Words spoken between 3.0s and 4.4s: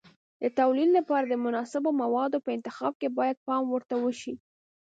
کې باید پام ورته وشي.